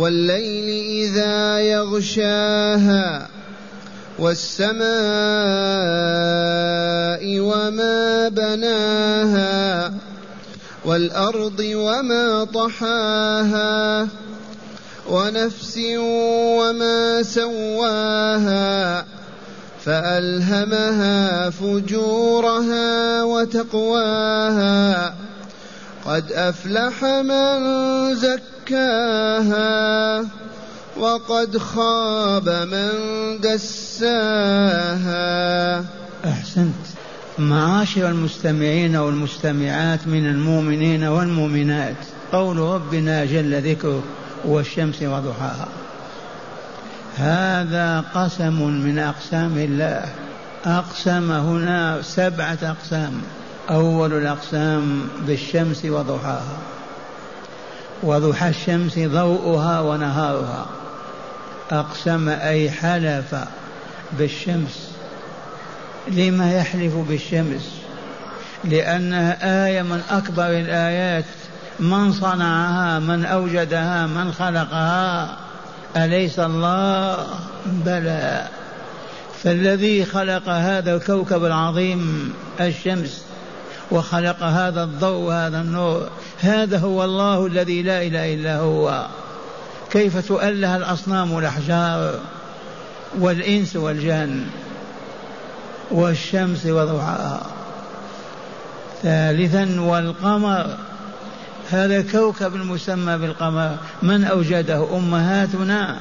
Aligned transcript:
والليل 0.00 0.68
إذا 1.04 1.60
يغشاها 1.60 3.28
والسماء 4.18 4.80
وما 7.40 8.28
بناها 8.28 9.92
والأرض 10.84 11.60
وما 11.60 12.44
طحاها 12.44 14.08
ونفس 15.08 15.78
وما 16.58 17.22
سواها 17.22 19.06
فألهمها 19.84 21.50
فجورها 21.50 23.22
وتقواها 23.22 25.14
قد 26.06 26.32
أفلح 26.32 27.04
من 27.04 27.60
زكاها 28.14 28.49
وقد 30.96 31.58
خاب 31.58 32.48
من 32.48 32.90
دساها. 33.40 35.10
أحسنت. 36.24 36.74
معاشر 37.38 38.08
المستمعين 38.08 38.96
والمستمعات 38.96 40.06
من 40.06 40.26
المؤمنين 40.26 41.04
والمؤمنات 41.04 41.96
قول 42.32 42.56
ربنا 42.56 43.24
جل 43.24 43.70
ذكره 43.70 44.02
والشمس 44.44 45.02
وضحاها. 45.02 45.68
هذا 47.16 48.04
قسم 48.14 48.62
من 48.62 48.98
أقسام 48.98 49.58
الله. 49.58 50.04
أقسم 50.64 51.32
هنا 51.32 52.02
سبعة 52.02 52.58
أقسام. 52.62 53.12
أول 53.70 54.12
الأقسام 54.12 55.08
بالشمس 55.26 55.84
وضحاها. 55.84 56.56
وضحى 58.02 58.48
الشمس 58.48 58.98
ضوءها 58.98 59.80
ونهارها. 59.80 60.66
أقسم 61.70 62.28
أي 62.28 62.70
حلف 62.70 63.34
بالشمس. 64.18 64.90
لما 66.08 66.52
يحلف 66.52 66.94
بالشمس؟ 66.94 67.68
لأنها 68.64 69.66
آية 69.66 69.82
من 69.82 70.02
أكبر 70.10 70.46
الآيات. 70.46 71.24
من 71.80 72.12
صنعها 72.12 72.98
من 72.98 73.24
أوجدها 73.24 74.06
من 74.06 74.32
خلقها. 74.32 75.36
أليس 75.96 76.38
الله؟ 76.38 77.26
بلى. 77.66 78.46
فالذي 79.42 80.04
خلق 80.04 80.48
هذا 80.48 80.94
الكوكب 80.94 81.44
العظيم 81.44 82.32
الشمس. 82.60 83.24
وخلق 83.90 84.42
هذا 84.42 84.82
الضوء 84.82 85.18
وهذا 85.18 85.60
النور. 85.60 86.08
هذا 86.40 86.78
هو 86.78 87.04
الله 87.04 87.46
الذي 87.46 87.82
لا 87.82 88.02
إله 88.02 88.34
إلا 88.34 88.56
هو. 88.56 89.06
كيف 89.90 90.28
تؤله 90.28 90.76
الأصنام 90.76 91.32
والأحجار 91.32 92.14
والإنس 93.18 93.76
والجن 93.76 94.46
والشمس 95.90 96.66
وضحاها؟ 96.66 97.42
ثالثا 99.02 99.80
والقمر. 99.80 100.66
هذا 101.70 102.02
كوكب 102.02 102.54
المسمى 102.54 103.18
بالقمر. 103.18 103.76
من 104.02 104.24
أوجده؟ 104.24 104.96
أمهاتنا 104.96 105.96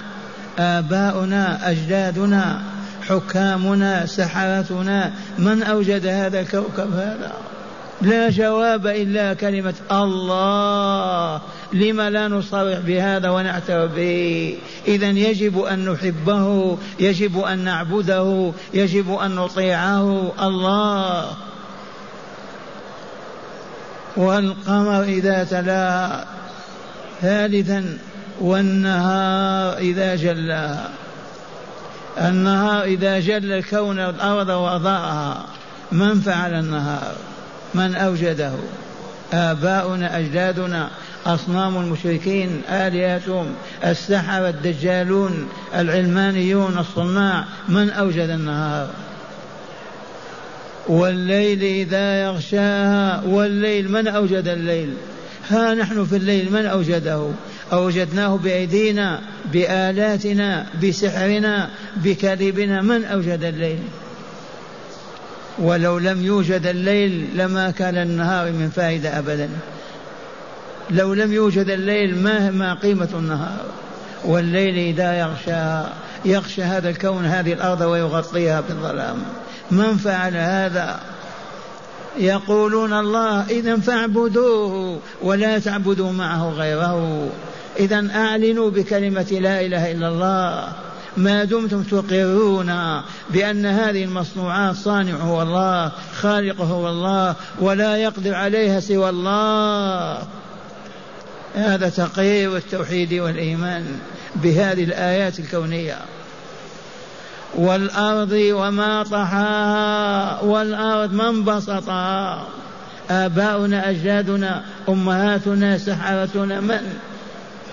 آباؤنا 0.60 1.72
أجدادنا 1.72 2.62
حكامنا 3.08 4.06
سحرتنا. 4.06 5.14
من 5.38 5.64
أوجد 5.64 6.06
هذا 6.08 6.40
الكوكب 6.40 6.94
هذا؟ 6.94 7.32
لا 8.02 8.30
جواب 8.30 8.88
إلا 8.88 9.34
كلمة 9.34 9.74
الله. 9.92 11.42
لما 11.74 12.10
لا 12.10 12.28
نصرح 12.28 12.80
بهذا 12.80 13.30
ونعترف 13.30 13.92
به؟ 13.92 14.58
إذا 14.88 15.08
يجب 15.08 15.60
أن 15.60 15.90
نحبه 15.90 16.78
يجب 17.00 17.40
أن 17.40 17.60
نعبده 17.60 18.52
يجب 18.74 19.14
أن 19.14 19.36
نطيعه. 19.36 20.32
الله. 20.42 21.26
والقمر 24.18 25.04
إذا 25.04 25.44
تلاها 25.44 26.26
ثالثا 27.22 27.98
والنهار 28.42 29.78
إذا 29.78 30.16
جلاها 30.16 30.90
النهار 32.18 32.84
إذا 32.84 33.20
جل 33.20 33.52
الكون 33.52 34.00
الأرض 34.00 34.50
وأضاءها. 34.50 35.46
من 35.92 36.22
فعل 36.22 36.54
النهار؟ 36.54 37.16
من 37.74 37.96
أوجده. 37.96 38.52
آباؤنا 39.34 40.18
أجدادنا 40.20 40.90
أصنام 41.26 41.78
المشركين 41.78 42.62
آلهتهم 42.70 43.46
السحرة 43.86 44.50
الدجالون 44.50 45.50
العلمانيون 45.76 46.78
الصناع. 46.78 47.46
من 47.70 47.90
أوجد 47.90 48.30
النهار؟ 48.30 48.90
والليل 50.88 51.64
إذا 51.64 52.24
يغشاها. 52.24 53.24
والليل 53.26 53.92
من 53.92 54.08
أوجد 54.08 54.48
الليل؟ 54.48 54.94
ها 55.50 55.74
نحن 55.74 56.06
في 56.06 56.16
الليل 56.16 56.52
من 56.52 56.66
أوجده؟ 56.66 57.30
أوجدناه 57.74 58.38
بأيدينا 58.38 59.22
بآلاتنا 59.54 60.66
بسحرنا 60.84 61.70
بكذبنا 61.96 62.82
من 62.82 63.04
أوجد 63.06 63.44
الليل؟ 63.44 63.80
ولو 65.60 65.98
لم 65.98 66.26
يوجد 66.26 66.66
الليل 66.66 67.30
لما 67.36 67.72
كان 67.72 67.98
النهار 67.98 68.52
من 68.52 68.70
فائدة 68.76 69.20
أبدا. 69.20 69.50
لو 70.90 71.14
لم 71.14 71.34
يوجد 71.34 71.70
الليل 71.70 72.24
ما 72.24 72.52
ما 72.52 72.74
قيمة 72.74 73.10
النهار؟ 73.14 73.66
والليل 74.26 74.78
إذا 74.78 75.20
يغشى 75.20 75.90
يغشى 76.26 76.64
هذا 76.64 76.90
الكون 76.90 77.26
هذه 77.26 77.54
الأرض 77.54 77.82
ويغطيها 77.82 78.62
بالظلام. 78.62 79.18
من 79.72 79.98
فعل 79.98 80.36
هذا؟ 80.36 81.00
يقولون 82.18 82.94
الله 82.94 83.46
إذا 83.50 83.78
فاعبدوه 83.78 85.00
ولا 85.22 85.60
تعبدوا 85.60 86.12
معه 86.12 86.50
غيره. 86.50 87.30
إذا 87.80 88.08
أعلنوا 88.16 88.70
بكلمة 88.70 89.38
لا 89.42 89.62
إله 89.62 89.92
إلا 89.92 90.08
الله. 90.08 90.74
ما 91.18 91.44
دمتم 91.44 91.84
تقرون 91.84 93.02
بأن 93.30 93.66
هذه 93.66 94.04
المصنوعات 94.04 94.76
صانع 94.76 95.16
هو 95.16 95.42
الله 95.42 95.92
خالق 96.16 96.62
هو 96.62 96.90
الله 96.90 97.36
ولا 97.60 97.98
يقدر 97.98 98.36
عليها 98.36 98.80
سوى 98.80 99.10
الله. 99.10 100.28
هذا 101.56 101.90
تقرير 101.90 102.58
التوحيد 102.58 103.14
والإيمان 103.14 103.86
بهذه 104.36 104.84
الآيات 104.84 105.40
الكونية. 105.40 105.98
والأرض 107.56 108.32
وما 108.32 109.04
طحاها 109.04 110.42
والأرض 110.42 111.14
من 111.14 111.44
بسطها. 111.44 112.48
آباؤنا 113.10 113.90
أجدادنا 113.90 114.64
أمهاتنا 114.90 115.78
سحرتنا 115.78 116.62
من؟ 116.62 117.00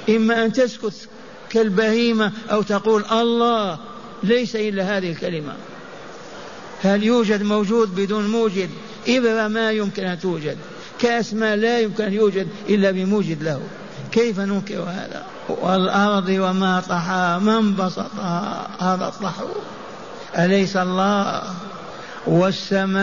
إما 0.08 0.44
أن 0.44 0.52
تسكت 0.52 1.08
كالبهيمة 1.50 2.32
أو 2.50 2.62
تقول 2.62 3.04
الله 3.12 3.78
ليس 4.22 4.56
إلا 4.56 4.96
هذه 4.96 5.10
الكلمة. 5.10 5.52
هل 6.82 7.02
يوجد 7.02 7.42
موجود 7.42 7.94
بدون 7.94 8.28
موجد؟ 8.28 8.70
إبرة 9.08 9.48
ما 9.48 9.70
يمكن 9.70 10.04
أن 10.04 10.20
توجد. 10.20 10.56
كأس 10.98 11.34
ما 11.34 11.56
لا 11.56 11.80
يمكن 11.80 12.04
أن 12.04 12.12
يوجد 12.12 12.48
إلا 12.68 12.90
بموجد 12.90 13.42
له. 13.42 13.60
كيف 14.12 14.40
ننكر 14.40 14.80
هذا؟ 14.80 15.24
والأرض 15.48 16.28
وما 16.28 16.80
طحاها 16.80 17.38
من 17.38 17.76
بسطها 17.76 18.68
هذا 18.80 19.08
الطحو؟ 19.08 19.48
أليس 20.38 20.76
الله؟ 20.76 21.42
والسماء 22.26 22.96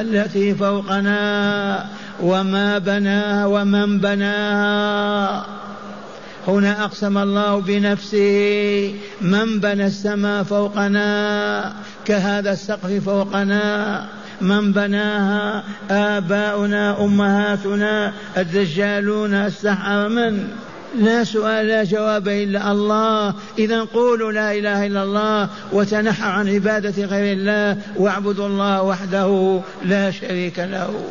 التي 0.00 0.54
فوقنا 0.54 1.86
وما 2.22 2.78
بناها 2.78 3.46
ومن 3.46 3.98
بناها؟ 3.98 5.61
هنا 6.48 6.84
أقسم 6.84 7.18
الله 7.18 7.60
بنفسه 7.60 8.94
من 9.20 9.60
بنى 9.60 9.86
السماء 9.86 10.42
فوقنا 10.42 11.72
كهذا 12.04 12.52
السقف 12.52 13.04
فوقنا 13.04 14.06
من 14.40 14.72
بناها 14.72 15.64
آباؤنا 15.90 17.04
أمهاتنا 17.04 18.12
الدجالون 18.36 19.34
السحر 19.34 20.08
من؟ 20.08 20.48
لا 20.98 21.24
سؤال 21.24 21.66
لا 21.66 21.84
جواب 21.84 22.28
إلا 22.28 22.72
الله. 22.72 23.34
إذا 23.58 23.80
قولوا 23.80 24.32
لا 24.32 24.52
إله 24.52 24.86
إلا 24.86 25.02
الله 25.02 25.48
وتنحوا 25.72 26.32
عن 26.32 26.48
عبادة 26.48 27.04
غير 27.04 27.36
الله 27.36 27.76
واعبدوا 27.96 28.46
الله 28.46 28.82
وحده 28.82 29.60
لا 29.84 30.10
شريك 30.10 30.58
له. 30.58 31.04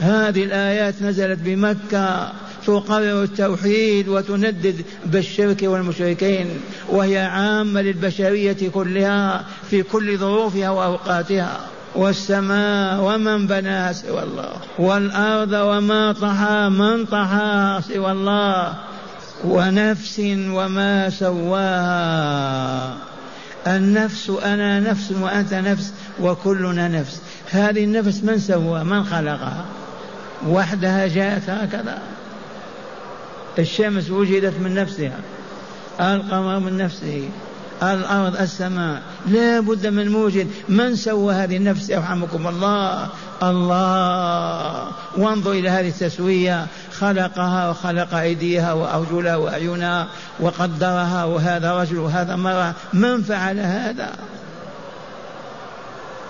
هذه 0.00 0.44
الآيات 0.44 1.02
نزلت 1.02 1.38
بمكة. 1.42 2.32
تقرر 2.66 3.22
التوحيد 3.22 4.08
وتندد 4.08 4.84
بالشرك 5.06 5.62
والمشركين 5.62 6.46
وهي 6.88 7.18
عامة 7.18 7.80
للبشرية 7.82 8.68
كلها 8.74 9.44
في 9.70 9.82
كل 9.82 10.18
ظروفها 10.18 10.70
وأوقاتها. 10.70 11.60
والسماء 11.94 13.00
ومن 13.00 13.46
بناها 13.46 13.92
سوى 13.92 14.22
الله 14.22 14.52
والأرض 14.78 15.52
وما 15.52 16.12
طحى 16.12 16.68
من 16.68 17.04
طحاها 17.04 17.80
سوى 17.80 18.12
الله 18.12 18.74
ونفس 19.44 20.18
وما 20.28 21.10
سواها. 21.10 22.94
النفس 23.66 24.30
أنا 24.44 24.80
نفس 24.80 25.12
وأنت 25.12 25.54
نفس 25.54 25.92
وكلنا 26.20 26.88
نفس. 26.88 27.20
هذه 27.50 27.84
النفس 27.84 28.24
من 28.24 28.38
سوى 28.38 28.84
من 28.84 29.04
خلقها؟ 29.04 29.64
وحدها 30.48 31.06
جاءت 31.06 31.50
هكذا. 31.50 31.98
الشمس 33.58 34.10
وجدت 34.10 34.60
من 34.60 34.74
نفسها. 34.74 35.18
القمر 36.00 36.58
من 36.58 36.76
نفسه. 36.76 37.28
الأرض 37.82 38.36
السماء. 38.36 39.02
لا 39.26 39.60
بد 39.60 39.86
من 39.86 40.08
موجد. 40.08 40.48
من 40.68 40.96
سوى 40.96 41.34
هذه 41.34 41.56
النفس 41.56 41.90
يرحمكم 41.90 42.46
الله؟ 42.46 43.08
الله. 43.42 44.88
وانظر 45.16 45.52
إلى 45.52 45.68
هذه 45.68 45.88
التسوية. 45.88 46.66
خلقها 46.98 47.70
وخلق 47.70 48.14
أيديها 48.14 48.72
وأرجلها 48.72 49.36
وأعينها 49.36 50.06
وقدرها 50.40 51.24
وهذا 51.24 51.72
رجل 51.72 51.98
وهذا 51.98 52.36
مرأة 52.36 52.72
من 52.92 53.22
فعل 53.22 53.60
هذا؟ 53.60 54.10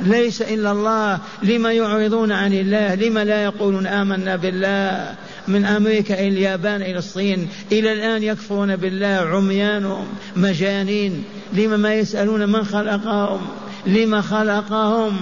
ليس 0.01 0.43
إلا 0.43 0.73
الله. 0.73 1.19
لما 1.43 1.73
يعرضون 1.73 2.33
عن 2.33 2.53
الله؟ 2.53 2.95
لما 2.95 3.25
لا 3.25 3.45
يقولون 3.45 3.87
آمنا 3.87 4.37
بالله؟ 4.37 5.15
من 5.49 5.65
أمريكا 5.65 6.15
إلى 6.15 6.29
اليابان 6.29 6.83
إلى 6.83 6.99
الصين 6.99 7.49
إلى 7.73 7.93
الآن 7.93 8.23
يكفرون 8.23 8.77
بالله 8.77 9.07
عميانهم 9.07 10.07
مجانين 10.37 11.25
لما 11.53 11.77
ما 11.77 11.95
يسألون 11.95 12.49
من 12.49 12.65
خلقهم؟ 12.65 13.47
لما 13.87 14.21
خلقهم؟ 14.21 15.17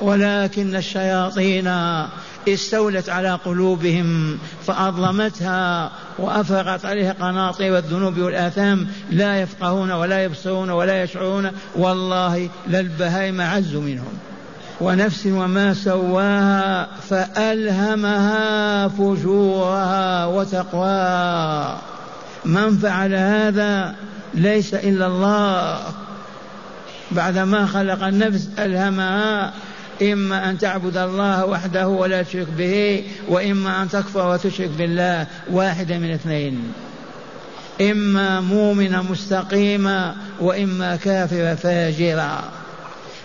ولكن 0.00 0.76
الشياطين 0.76 1.72
استولت 2.48 3.08
على 3.08 3.30
قلوبهم 3.44 4.38
فأظلمتها 4.66 5.92
وأفرغت 6.18 6.84
عليها 6.84 7.12
قناطير 7.12 7.78
الذنوب 7.78 8.18
والآثام 8.18 8.86
لا 9.10 9.42
يفقهون 9.42 9.90
ولا 9.90 10.24
يبصرون 10.24 10.70
ولا 10.70 11.02
يشعرون. 11.02 11.50
والله 11.76 12.50
للبهائم 12.66 13.40
عز 13.40 13.74
منهم. 13.74 14.18
ونفس 14.84 15.26
وما 15.26 15.74
سواها 15.74 16.88
فألهمها 17.10 18.88
فجورها 18.88 20.26
وتقواها 20.26 21.78
من 22.44 22.78
فعل 22.78 23.14
هذا 23.14 23.94
ليس 24.34 24.74
إلا 24.74 25.06
الله. 25.06 25.78
بعدما 27.10 27.66
خلق 27.66 28.04
النفس 28.04 28.48
ألهمها 28.58 29.52
إما 30.02 30.50
أن 30.50 30.58
تعبد 30.58 30.96
الله 30.96 31.44
وحده 31.44 31.88
ولا 31.88 32.22
تشرك 32.22 32.48
به 32.58 33.04
وإما 33.28 33.82
أن 33.82 33.88
تكفر 33.88 34.28
وتشرك 34.28 34.70
بالله. 34.78 35.26
واحدة 35.50 35.98
من 35.98 36.10
اثنين. 36.10 36.72
إما 37.80 38.40
مؤمنة 38.40 39.02
مستقيمة 39.02 40.14
وإما 40.40 40.96
كافرة 40.96 41.54
فاجرة 41.54 42.44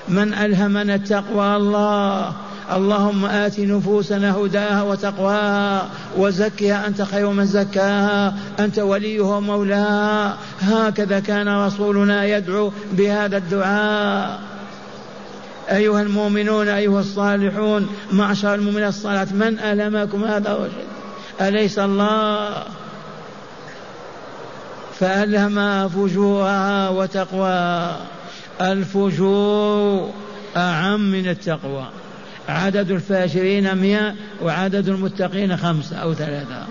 من 0.10 0.34
ألهمنا 0.34 0.96
التقوى 0.96 1.56
الله. 1.56 2.34
اللهم 2.76 3.26
آت 3.26 3.60
نفوسنا 3.60 4.36
هداها 4.38 4.82
وتقواها 4.84 5.90
وزكها 6.18 6.88
أنت 6.88 7.02
خير 7.02 7.30
من 7.30 7.46
زكاها 7.46 8.34
أنت 8.60 8.80
وليها 8.80 9.36
ومولاها. 9.36 10.38
هكذا 10.62 11.20
كان 11.20 11.66
رسولنا 11.66 12.26
يدعو 12.26 12.72
بهذا 12.94 13.38
الدعاء. 13.38 14.40
أيها 15.72 16.02
المؤمنون 16.02 16.68
أيها 16.68 17.00
الصالحون 17.00 17.90
معشر 18.12 18.56
المؤمنين 18.56 18.88
الصالحات 18.88 19.34
من 19.34 19.60
ألمكم 19.60 20.24
هذا 20.24 20.52
الرشد 20.52 20.90
أليس 21.42 21.80
الله؟ 21.80 22.64
فألهمها 25.00 25.88
فجورها 25.88 26.90
وتقواها. 26.90 27.98
الفجور 28.62 30.12
أعم 30.58 31.12
من 31.12 31.30
التقوى. 31.30 31.90
عدد 32.50 32.92
الفاجرين 32.92 33.76
مئة 33.76 34.14
وعدد 34.42 34.90
المتقين 34.90 35.58
خمسة 35.58 35.96
أو 35.96 36.14
ثلاثة. 36.14 36.66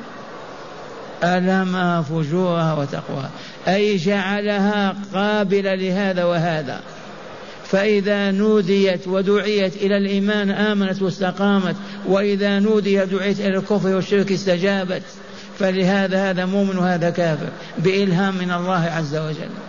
ألهمها 1.22 2.02
فجورها 2.02 2.74
وتقواها. 2.74 3.30
أي 3.68 3.96
جعلها 3.96 4.96
قابلة 5.14 5.74
لهذا 5.74 6.24
وهذا. 6.24 6.80
فإذا 7.64 8.30
نوديت 8.30 9.08
ودعيت 9.08 9.76
إلى 9.76 9.96
الإيمان 9.96 10.50
آمنت 10.50 11.02
واستقامت 11.02 11.76
وإذا 12.06 12.58
نودي 12.58 13.04
دعيت 13.04 13.40
إلى 13.40 13.56
الكفر 13.58 13.88
والشرك 13.94 14.32
استجابت 14.32 15.02
فلهذا 15.58 16.30
هذا 16.30 16.44
مؤمن 16.44 16.78
وهذا 16.78 17.10
كافر 17.10 17.48
بإلهام 17.78 18.34
من 18.34 18.50
الله 18.50 18.90
عز 18.96 19.16
وجل. 19.16 19.67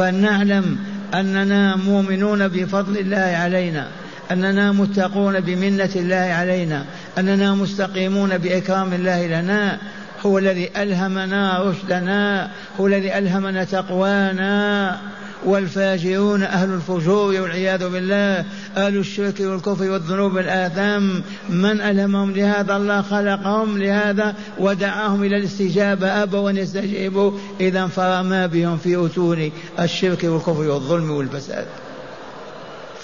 فلنعلم 0.00 0.78
أننا 1.14 1.76
مؤمنون 1.76 2.48
بفضل 2.48 2.98
الله 2.98 3.16
علينا 3.16 3.86
أننا 4.30 4.72
متقون 4.72 5.40
بمنة 5.40 5.90
الله 5.96 6.16
علينا 6.16 6.84
أننا 7.18 7.54
مستقيمون 7.54 8.38
بإكرام 8.38 8.92
الله 8.92 9.26
لنا. 9.26 9.78
هو 10.26 10.38
الذي 10.38 10.70
ألهمنا 10.76 11.62
رشدنا 11.62 12.50
هو 12.80 12.86
الذي 12.86 13.18
ألهمنا 13.18 13.64
تقوانا. 13.64 14.98
والفاجرون 15.44 16.42
أهل 16.42 16.74
الفجور 16.74 17.40
والعياذ 17.40 17.88
بالله 17.88 18.44
أهل 18.76 18.96
الشرك 18.96 19.40
والكفر 19.40 19.90
والذنوب 19.90 20.34
والآثام. 20.34 21.22
من 21.48 21.80
ألهمهم 21.80 22.32
لهذا؟ 22.32 22.76
الله 22.76 23.02
خلقهم 23.02 23.78
لهذا 23.78 24.34
ودعاهم 24.58 25.24
إلى 25.24 25.36
الاستجابة. 25.36 26.22
أبوا 26.22 26.50
أن 26.50 26.56
يستجيبوا. 26.56 27.32
إذا 27.60 27.86
فرما 27.86 28.46
بهم 28.46 28.76
في 28.76 29.06
أتون 29.06 29.50
الشرك 29.80 30.24
والكفر 30.24 30.62
والظلم 30.62 31.10
والفساد. 31.10 31.66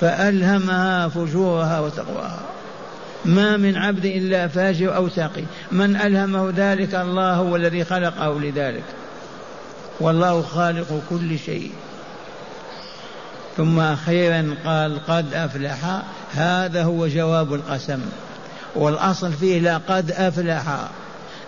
فألهمها 0.00 1.08
فجورها 1.08 1.80
وتقواها. 1.80 2.40
ما 3.24 3.56
من 3.56 3.76
عبد 3.76 4.04
إلا 4.04 4.48
فاجر 4.48 4.96
أو 4.96 5.08
تقي 5.08 5.42
من 5.72 5.96
ألهمه 5.96 6.52
ذلك 6.56 6.94
الله 6.94 7.34
هو 7.34 7.56
الذي 7.56 7.84
خلقه 7.84 8.40
لذلك. 8.40 8.84
والله 10.00 10.42
خالق 10.42 11.02
كل 11.10 11.38
شيء. 11.38 11.70
ثم 13.56 13.80
أخيرا 13.80 14.54
قال 14.64 15.06
قد 15.06 15.34
أفلح 15.34 16.02
هذا 16.34 16.84
هو 16.84 17.06
جواب 17.06 17.54
القسم. 17.54 18.00
والأصل 18.74 19.32
فيه 19.32 19.60
لا 19.60 19.78
قد 19.88 20.10
أفلح 20.10 20.88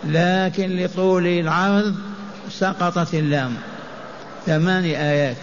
لكن 0.05 0.77
لطول 0.77 1.27
العرض 1.27 1.95
سقطت 2.51 3.15
اللام. 3.15 3.55
ثماني 4.47 5.03
آيات. 5.03 5.37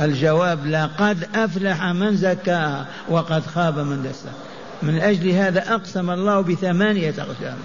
الجواب 0.00 0.66
لا 0.66 0.86
قد 0.86 1.28
أفلح 1.34 1.84
من 1.84 2.16
زكاها 2.16 2.86
وقد 3.08 3.46
خاب 3.46 3.78
من 3.78 4.02
دسها 4.02 4.32
من 4.82 4.98
أجل 4.98 5.30
هذا 5.30 5.74
أقسم 5.74 6.10
الله 6.10 6.40
بثمانية 6.40 7.14
أقسام. 7.18 7.56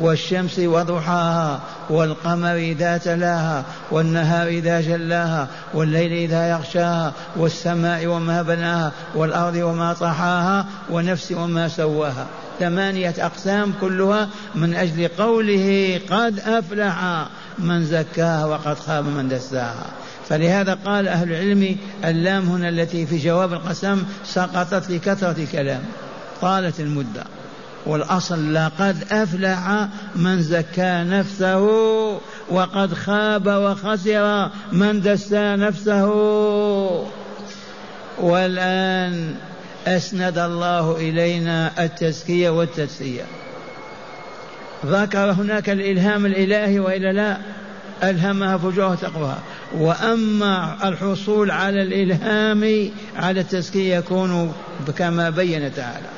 والشمس 0.00 0.58
وضحاها 0.58 1.60
والقمر 1.90 2.54
إذا 2.54 2.98
تلاها 2.98 3.64
والنهار 3.90 4.46
إذا 4.46 4.80
جلاها 4.80 5.48
والليل 5.74 6.12
إذا 6.12 6.50
يغشاها 6.50 7.12
والسماء 7.36 8.06
وما 8.06 8.42
بناها 8.42 8.92
والأرض 9.14 9.56
وما 9.56 9.92
طحاها 9.92 10.66
ونفس 10.90 11.32
وما 11.32 11.68
سواها. 11.68 12.26
ثمانية 12.60 13.14
أقسام 13.18 13.72
كلها 13.80 14.28
من 14.54 14.74
أجل 14.74 15.08
قوله 15.08 16.00
قد 16.10 16.40
أفلح 16.40 17.26
من 17.58 17.84
زكاها 17.84 18.44
وقد 18.44 18.78
خاب 18.78 19.04
من 19.04 19.28
دساها. 19.28 19.86
فلهذا 20.28 20.78
قال 20.84 21.08
أهل 21.08 21.32
العلم 21.32 21.76
اللام 22.04 22.48
هنا 22.48 22.68
التي 22.68 23.06
في 23.06 23.18
جواب 23.18 23.52
القسم 23.52 24.02
سقطت 24.24 24.90
لكثرة 24.90 25.42
الكلام 25.42 25.82
طالت 26.40 26.80
المدة. 26.80 27.24
والأصل 27.86 28.54
لقد 28.54 28.96
أفلح 29.10 29.88
من 30.16 30.42
زكى 30.42 31.04
نفسه 31.08 31.60
وقد 32.50 32.94
خاب 32.94 33.46
وخسر 33.46 34.50
من 34.72 35.00
دسى 35.00 35.56
نفسه. 35.56 36.12
والآن 38.18 39.34
أسند 39.86 40.38
الله 40.38 40.96
إلينا 40.96 41.84
التزكية 41.84 42.50
والتسلية 42.50 43.22
ذكر 44.86 45.30
هناك 45.30 45.70
الإلهام 45.70 46.26
الإلهي 46.26 46.80
وإلا 46.80 47.12
لا؟ 47.12 47.38
ألهمها 48.02 48.56
فجورها 48.56 48.94
تقواها 48.94 49.38
وأما 49.78 50.76
الحصول 50.88 51.50
على 51.50 51.82
الإلهام 51.82 52.90
على 53.16 53.40
التزكية 53.40 53.96
يكون 53.96 54.52
كما 54.98 55.30
بين 55.30 55.74
تعالى. 55.74 56.08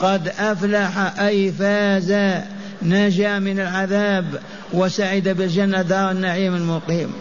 قد 0.00 0.28
أفلح 0.28 1.20
أي 1.20 1.52
فاز 1.52 2.40
نجا 2.82 3.38
من 3.38 3.60
العذاب 3.60 4.40
وسعد 4.72 5.28
بالجنة 5.28 5.82
دار 5.82 6.10
النعيم 6.10 6.54
المقيم. 6.54 7.12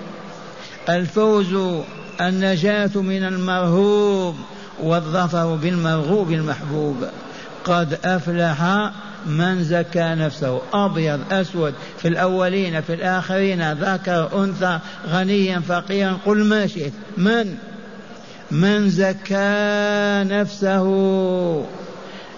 الفوز 0.90 1.82
النجاة 2.22 2.90
من 2.96 3.24
المرهوب 3.24 4.36
والظفر 4.84 5.56
بالمرغوب 5.56 6.32
المحبوب. 6.32 6.96
قد 7.66 7.98
أفلح 8.06 8.92
من 9.26 9.64
زكى 9.64 10.16
نفسه. 10.16 10.62
أبيض 10.74 11.20
أسود 11.32 11.74
في 11.98 12.08
الأولين 12.08 12.82
في 12.82 12.94
الآخرين 12.94 13.72
ذكر 13.74 14.44
أنثى 14.44 14.80
غنيا 15.10 15.60
فقيرا 15.60 16.18
قل 16.26 16.44
ما 16.44 16.68
شئت. 16.68 16.94
من؟ 17.18 17.56
من 18.52 18.90
زكى 18.90 20.24
نفسه. 20.34 20.86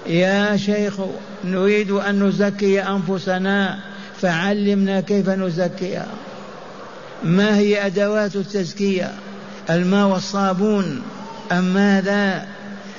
يا 0.07 0.57
شيخ 0.57 0.93
نريد 1.45 1.91
أن 1.91 2.23
نزكي 2.23 2.81
أنفسنا 2.81 3.79
فعلمنا 4.21 5.01
كيف 5.01 5.29
نزكيها. 5.29 6.07
ما 7.23 7.57
هي 7.57 7.85
أدوات 7.85 8.35
التزكية؟ 8.35 9.11
الماء 9.69 10.07
والصابون. 10.07 11.01
أم 11.51 11.63
ماذا؟ 11.63 12.45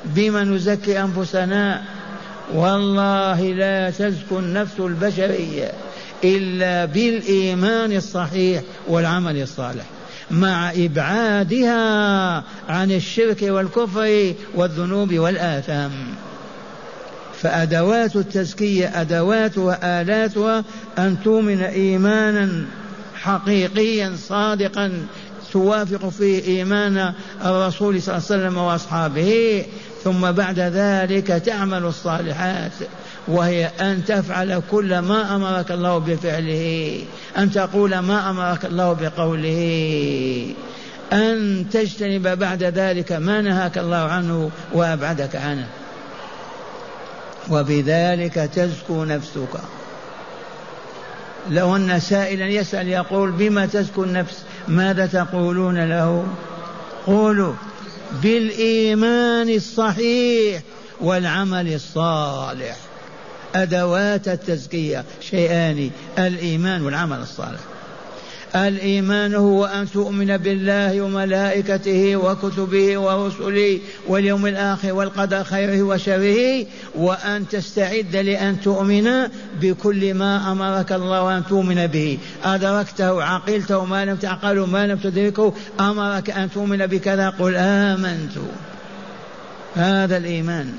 بما 0.04 0.44
نزكي 0.44 1.00
أنفسنا؟ 1.00 1.82
والله 2.54 3.42
لا 3.42 3.90
تزكو 3.90 4.38
النفس 4.38 4.80
البشرية 4.80 5.72
إلا 6.24 6.84
بالإيمان 6.84 7.92
الصحيح 7.92 8.62
والعمل 8.88 9.42
الصالح 9.42 9.84
مع 10.30 10.70
إبعادها 10.70 12.44
عن 12.68 12.92
الشرك 12.92 13.42
والكفر 13.42 14.34
والذنوب 14.54 15.14
والآثام. 15.14 15.92
فأدوات 17.44 18.16
التزكية 18.16 19.00
أدواتها 19.00 20.00
آلاتها 20.02 20.64
أن 20.98 21.16
تؤمن 21.24 21.62
إيمانا 21.62 22.64
حقيقيا 23.14 24.12
صادقا 24.28 24.92
توافق 25.52 26.08
فيه 26.08 26.44
إيمان 26.44 27.12
الرسول 27.44 28.02
صلى 28.02 28.16
الله 28.16 28.26
عليه 28.30 28.42
وسلم 28.42 28.58
وأصحابه. 28.58 29.64
ثم 30.04 30.32
بعد 30.32 30.58
ذلك 30.58 31.26
تعمل 31.26 31.84
الصالحات 31.84 32.72
وهي 33.28 33.70
أن 33.80 34.04
تفعل 34.04 34.62
كل 34.70 34.98
ما 34.98 35.36
أمرك 35.36 35.70
الله 35.72 35.98
بفعله 35.98 36.98
أن 37.38 37.50
تقول 37.50 37.98
ما 37.98 38.30
أمرك 38.30 38.64
الله 38.64 38.92
بقوله 38.92 40.54
أن 41.12 41.64
تجتنب 41.72 42.38
بعد 42.38 42.62
ذلك 42.62 43.12
ما 43.12 43.40
نهاك 43.40 43.78
الله 43.78 43.96
عنه 43.96 44.50
وأبعدك 44.72 45.36
عنه. 45.36 45.66
وبذلك 47.50 48.34
تزكو 48.34 49.04
نفسك. 49.04 49.60
لو 51.50 51.76
أن 51.76 52.00
سائلا 52.00 52.46
يسأل 52.46 52.88
يقول 52.88 53.30
بما 53.30 53.66
تزكو 53.66 54.04
النفس؟ 54.04 54.42
ماذا 54.68 55.06
تقولون 55.06 55.84
له؟ 55.88 56.26
قولوا 57.06 57.54
بالإيمان 58.22 59.48
الصحيح 59.48 60.62
والعمل 61.00 61.74
الصالح. 61.74 62.76
أدوات 63.54 64.28
التزكية 64.28 65.04
شيئان 65.20 65.90
الإيمان 66.18 66.82
والعمل 66.82 67.18
الصالح. 67.18 67.60
الإيمان 68.56 69.34
هو 69.34 69.64
أن 69.64 69.90
تؤمن 69.90 70.36
بالله 70.36 71.00
وملائكته 71.00 72.16
وكتبه 72.16 72.98
ورسله 72.98 73.80
واليوم 74.08 74.46
الآخر 74.46 74.92
والقدر 74.92 75.44
خيره 75.44 75.82
وشره 75.82 76.66
وأن 76.94 77.48
تستعد 77.48 78.16
لأن 78.16 78.60
تؤمن 78.60 79.28
بكل 79.60 80.14
ما 80.14 80.52
أمرك 80.52 80.92
الله 80.92 81.36
أن 81.36 81.46
تؤمن 81.46 81.86
به. 81.86 82.18
أدركته 82.44 83.22
عقلته 83.22 83.84
ما 83.84 84.04
لم 84.04 84.16
تعقله 84.16 84.66
ما 84.66 84.86
لم 84.86 84.98
تدركه 84.98 85.54
أمرك 85.80 86.30
أن 86.30 86.50
تؤمن 86.50 86.86
بكذا 86.86 87.30
قل 87.30 87.56
آمنت. 87.56 88.32
هذا 89.74 90.16
الإيمان. 90.16 90.72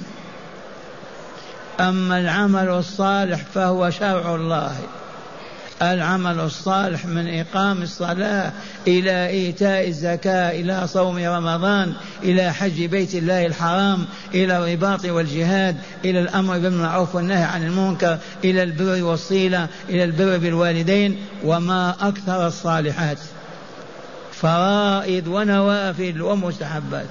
أما 1.80 2.20
العمل 2.20 2.70
الصالح 2.70 3.40
فهو 3.54 3.90
شرع 3.90 4.36
الله. 4.36 4.76
العمل 5.82 6.40
الصالح 6.40 7.06
من 7.06 7.40
إقام 7.40 7.82
الصلاة 7.82 8.52
إلى 8.88 9.28
إيتاء 9.28 9.88
الزكاة 9.88 10.52
إلى 10.52 10.88
صوم 10.88 11.18
رمضان 11.18 11.94
إلى 12.24 12.54
حج 12.54 12.86
بيت 12.86 13.16
الله 13.16 13.46
الحرام 13.46 14.06
إلى 14.34 14.58
الرباط 14.58 15.06
والجهاد 15.06 15.78
إلى 16.06 16.20
الأمر 16.20 16.58
بالمعروف 16.60 17.16
والنهي 17.16 17.44
عن 17.44 17.64
المنكر 17.64 18.18
إلى 18.44 18.64
البر 18.64 19.04
والصلة 19.04 19.68
إلى 19.90 20.04
البر 20.04 20.38
بالوالدين 20.38 21.18
وما 21.44 21.96
أكثر 22.02 22.48
الصالحات. 22.48 23.18
فرائض 24.32 25.28
ونوافل 25.28 26.22
ومستحبات. 26.22 27.06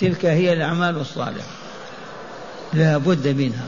تلك 0.00 0.26
هي 0.26 0.52
الأعمال 0.52 0.96
الصالحة. 0.96 1.48
لا 2.72 2.98
بد 2.98 3.28
منها. 3.28 3.64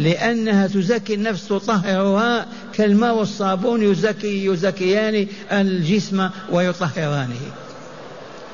لأنها 0.00 0.66
تزكي 0.66 1.14
النفس 1.14 1.48
تطهرها 1.48 2.46
كالماء 2.74 3.14
والصابون 3.14 3.82
يزكي 3.82 4.46
يزكيان 4.46 5.26
الجسم 5.52 6.28
ويطهرانه. 6.52 7.40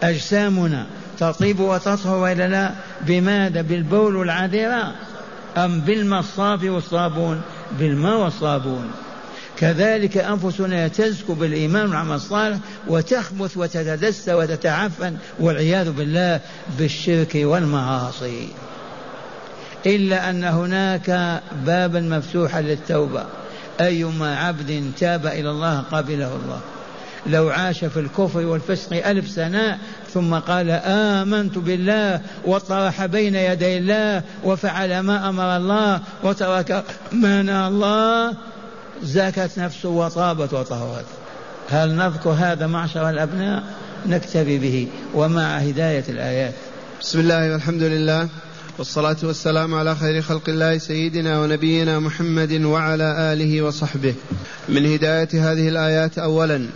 أجسامنا 0.02 0.86
تطيب 1.18 1.60
وتطهر 1.60 2.18
وإلا 2.18 2.48
لا؟ 2.48 2.70
بماذا؟ 3.06 3.62
بالبول 3.62 4.16
والعذرة 4.16 4.94
أم 5.56 5.80
بالماء 5.80 6.20
الصافي 6.20 6.70
والصابون؟ 6.70 7.40
بالماء 7.78 8.16
والصابون. 8.16 8.90
كذلك 9.58 10.18
أنفسنا 10.18 10.88
تزكو 10.88 11.34
بالإيمان 11.34 11.86
والعمل 11.88 12.14
الصالح 12.14 12.58
وتخبث 12.88 13.56
وتتدس 13.56 14.28
وتتعفن 14.28 15.16
والعياذ 15.40 15.92
بالله 15.92 16.40
بالشرك 16.78 17.32
والمعاصي. 17.34 18.48
إلا 19.86 20.30
أن 20.30 20.44
هناك 20.44 21.40
بابا 21.66 22.00
مفتوحا 22.00 22.60
للتوبة. 22.60 23.24
أيما 23.80 24.36
عبد 24.36 24.92
تاب 24.98 25.26
إلى 25.26 25.50
الله 25.50 25.80
قبله 25.80 26.36
الله. 26.36 26.60
لو 27.26 27.48
عاش 27.48 27.84
في 27.84 28.00
الكفر 28.00 28.46
والفسق 28.46 29.06
ألف 29.06 29.28
سنة 29.28 29.78
ثم 30.14 30.34
قال 30.34 30.70
آمنت 30.84 31.58
بالله 31.58 32.20
وطرح 32.44 33.06
بين 33.06 33.34
يدي 33.34 33.78
الله 33.78 34.22
وفعل 34.44 35.00
ما 35.00 35.28
أمر 35.28 35.56
الله 35.56 36.00
وترك 36.22 36.84
ما 37.12 37.42
نهى 37.42 37.68
الله 37.68 38.34
زكت 39.02 39.50
نفسه 39.58 39.88
وطابت 39.88 40.52
وطهرت. 40.52 41.06
هل 41.70 41.94
نذكر 41.94 42.30
هذا 42.30 42.66
معشر 42.66 43.10
الأبناء؟ 43.10 43.62
نكتفي 44.06 44.58
به. 44.58 44.88
ومع 45.14 45.56
هداية 45.56 46.04
الآيات. 46.08 46.54
بسم 47.00 47.20
الله 47.20 47.52
والحمد 47.52 47.82
لله. 47.82 48.28
والصلاة 48.78 49.16
والسلام 49.22 49.74
على 49.74 49.96
خير 49.96 50.22
خلق 50.22 50.48
الله 50.48 50.78
سيدنا 50.78 51.40
ونبينا 51.40 51.98
محمد 51.98 52.52
وعلى 52.52 53.32
آله 53.32 53.62
وصحبه. 53.62 54.14
من 54.68 54.86
هداية 54.92 55.28
هذه 55.32 55.68
الآيات 55.68 56.18
أولا 56.18 56.66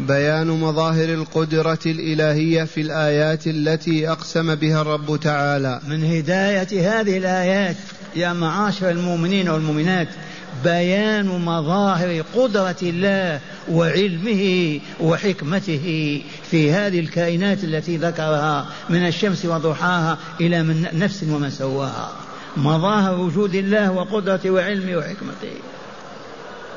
بيان 0.00 0.46
مظاهر 0.46 1.08
القدرة 1.08 1.78
الإلهية 1.86 2.64
في 2.64 2.80
الآيات 2.80 3.46
التي 3.46 4.08
أقسم 4.08 4.54
بها 4.54 4.82
الرب 4.82 5.20
تعالى. 5.20 5.80
من 5.88 6.04
هداية 6.04 7.00
هذه 7.00 7.18
الآيات 7.18 7.76
يا 8.16 8.32
معاشر 8.32 8.90
المؤمنين 8.90 9.48
والمؤمنات 9.48 10.08
بيان 10.64 11.26
مظاهر 11.26 12.24
قدرة 12.34 12.76
الله 12.82 13.40
وعلمه 13.70 14.80
وحكمته 15.00 16.22
في 16.50 16.72
هذه 16.72 17.00
الكائنات 17.00 17.64
التي 17.64 17.96
ذكرها 17.96 18.66
من 18.90 19.06
الشمس 19.06 19.44
وضحاها 19.44 20.18
إلى 20.40 20.62
من 20.62 20.86
نفس 20.92 21.22
ومن 21.22 21.50
سواها. 21.50 22.12
مظاهر 22.56 23.18
وجود 23.18 23.54
الله 23.54 23.92
وقدرته 23.92 24.50
وعلمه 24.50 24.96
وحكمته. 24.96 25.52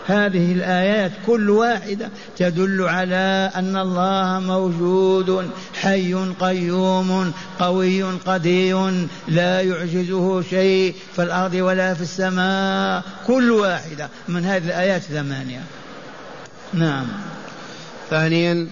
هذه 0.08 0.52
الآيات 0.52 1.12
كل 1.28 1.50
واحدة 1.50 2.10
تدل 2.38 2.82
على 2.82 3.52
أن 3.56 3.78
الله 3.78 4.40
موجود 4.40 5.50
حي 5.82 6.14
قيوم 6.40 7.34
قوي 7.60 8.04
قدير 8.04 9.08
لا 9.28 9.62
يعجزه 9.62 10.42
شيء 10.42 10.96
في 11.16 11.24
الأرض 11.24 11.54
ولا 11.54 11.94
في 11.94 12.02
السماء. 12.02 13.04
كل 13.28 13.52
واحدة 13.52 14.10
من 14.28 14.46
هذه 14.46 14.66
الآيات 14.66 15.02
ثمانية. 15.02 15.62
نعم. 16.76 17.06
ثانيا 18.10 18.68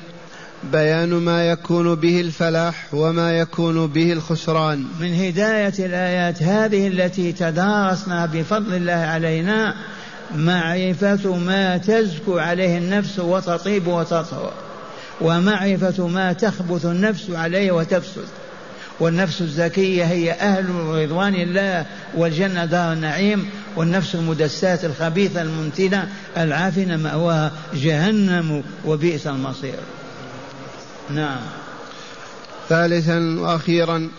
بيان 0.72 1.10
ما 1.10 1.50
يكون 1.50 1.96
به 1.96 2.22
الفلاح 2.22 2.94
وما 2.94 3.40
يكون 3.40 3.88
به 3.88 4.14
الخسران. 4.14 4.86
من 5.00 5.14
هداية 5.14 5.74
الآيات 5.80 6.44
هذه 6.44 6.88
التي 6.88 7.32
تدارسنا 7.32 8.26
بفضل 8.26 8.74
الله 8.74 8.94
علينا 8.94 9.76
معرفة 10.36 11.36
ما 11.36 11.78
تزكو 11.78 12.38
عليه 12.38 12.78
النفس 12.78 13.20
وتطيب 13.20 13.88
وتطهر 13.88 14.54
ومعرفة 15.22 16.08
ما 16.08 16.34
تخبث 16.34 16.86
النفس 16.86 17.30
عليه 17.30 17.72
وتفسد. 17.72 18.28
والنفس 19.04 19.42
الزكية 19.42 20.04
هي 20.04 20.32
أهل 20.32 20.70
رضوان 20.70 21.36
الله 21.36 21.86
والجنة 22.16 22.66
دار 22.66 22.94
النعيم 22.94 23.50
والنفس 23.76 24.16
المدساة 24.16 24.80
الخبيثة 24.84 25.42
المنتنة 25.42 26.10
العافنة 26.38 26.98
مأواها 26.98 27.52
جهنم 27.74 28.64
وبئس 28.86 29.28
المصير. 29.28 29.80
نعم. 31.10 31.40
ثالثا 32.70 33.40
وأخيرا 33.40 34.10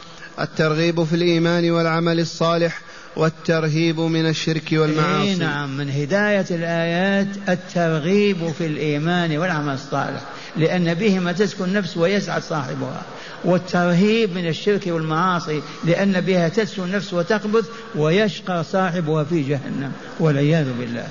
الترغيب 0.40 1.04
في 1.04 1.16
الإيمان 1.16 1.70
والعمل 1.70 2.20
الصالح 2.20 2.80
والترهيب 3.16 4.00
من 4.00 4.28
الشرك 4.28 4.68
والمعاصي. 4.72 5.28
إيه 5.28 5.36
نعم 5.36 5.76
من 5.76 5.90
هداية 5.90 6.46
الآيات 6.50 7.28
الترغيب 7.48 8.52
في 8.58 8.66
الإيمان 8.66 9.38
والعمل 9.38 9.74
الصالح. 9.74 10.20
لأن 10.56 10.94
بهما 10.94 11.32
تسكن 11.32 11.64
النفس 11.64 11.96
ويسعد 11.96 12.42
صاحبها. 12.42 13.02
والترهيب 13.44 14.34
من 14.34 14.48
الشرك 14.48 14.86
والمعاصي 14.86 15.62
لأن 15.84 16.20
بها 16.20 16.48
تسكن 16.48 16.82
النفس 16.82 17.14
وتقبض 17.14 17.64
ويشقى 17.94 18.64
صاحبها 18.72 19.24
في 19.24 19.42
جهنم 19.42 19.92
والعياذ 20.20 20.66
بالله. 20.80 21.08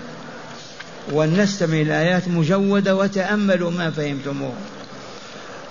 ولنستمع 1.12 1.82
الآيات 1.82 2.28
مجودة 2.28 2.96
وتأملوا 2.96 3.72
ما 3.72 3.92
فهمتموه. 3.92 4.54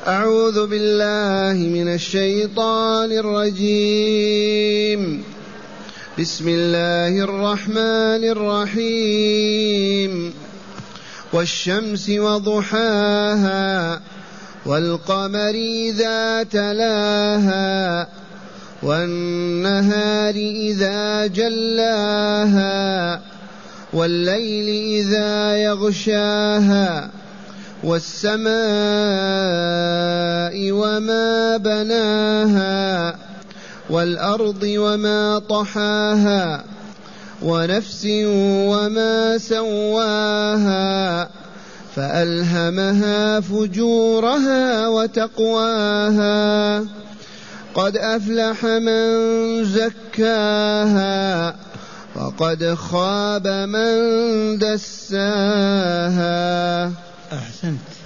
أعوذ 0.07 0.67
بالله 0.67 1.69
من 1.69 1.95
الشيطان 1.95 3.13
الرجيم. 3.13 4.53
بسم 6.19 6.49
الله 6.49 7.25
الرحمن 7.25 8.25
الرحيم. 8.77 10.42
والشمس 11.33 12.11
وضحاها 12.11 14.01
والقمر 14.67 15.55
إذا 15.55 16.43
تلاها 16.43 18.09
والنهار 18.83 20.35
إذا 20.35 21.27
جلاها 21.27 23.21
والليل 23.93 24.69
إذا 24.99 25.57
يغشاها 25.57 27.11
والسماء 27.85 28.53
وما 30.73 31.57
بناها 31.57 33.17
والأرض 33.91 34.63
وما 34.63 35.39
طحاها 35.39 36.65
ونفس 37.45 38.07
وما 38.71 39.39
سواها 39.39 41.29
فألهمها 41.97 43.41
فجورها 43.41 44.89
وتقواها. 44.89 46.81
قد 47.75 47.97
أفلح 47.97 48.65
من 48.65 49.05
زكاها 49.65 51.55
وقد 52.17 52.75
خاب 52.75 53.47
من 53.47 53.99
دساها. 54.59 56.23
أحسنت. 57.33 58.02